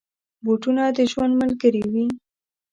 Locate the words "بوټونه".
0.43-0.83